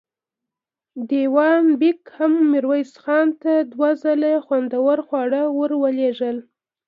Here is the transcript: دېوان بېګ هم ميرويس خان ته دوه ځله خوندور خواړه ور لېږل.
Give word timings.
دېوان 1.09 1.63
بېګ 1.79 1.99
هم 2.15 2.33
ميرويس 2.51 2.91
خان 3.03 3.27
ته 3.41 3.51
دوه 3.71 3.89
ځله 4.01 4.33
خوندور 4.45 4.97
خواړه 5.07 5.41
ور 5.57 5.71
لېږل. 5.97 6.37